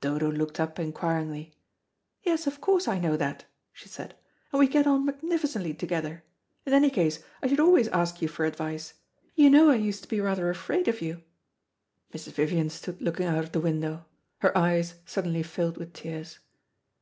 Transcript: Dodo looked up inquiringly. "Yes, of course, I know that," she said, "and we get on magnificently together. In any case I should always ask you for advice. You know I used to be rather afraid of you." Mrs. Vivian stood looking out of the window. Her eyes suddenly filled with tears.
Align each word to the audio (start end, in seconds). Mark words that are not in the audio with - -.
Dodo 0.00 0.32
looked 0.32 0.58
up 0.58 0.78
inquiringly. 0.78 1.52
"Yes, 2.22 2.46
of 2.46 2.58
course, 2.58 2.88
I 2.88 2.98
know 2.98 3.18
that," 3.18 3.44
she 3.70 3.86
said, 3.86 4.14
"and 4.50 4.58
we 4.58 4.66
get 4.66 4.86
on 4.86 5.04
magnificently 5.04 5.74
together. 5.74 6.24
In 6.64 6.72
any 6.72 6.88
case 6.88 7.22
I 7.42 7.48
should 7.48 7.60
always 7.60 7.88
ask 7.88 8.22
you 8.22 8.28
for 8.28 8.46
advice. 8.46 8.94
You 9.34 9.50
know 9.50 9.68
I 9.68 9.74
used 9.74 10.00
to 10.02 10.08
be 10.08 10.22
rather 10.22 10.48
afraid 10.48 10.88
of 10.88 11.02
you." 11.02 11.22
Mrs. 12.14 12.32
Vivian 12.32 12.70
stood 12.70 13.02
looking 13.02 13.26
out 13.26 13.44
of 13.44 13.52
the 13.52 13.60
window. 13.60 14.06
Her 14.38 14.56
eyes 14.56 14.94
suddenly 15.04 15.42
filled 15.42 15.76
with 15.76 15.92
tears. 15.92 16.38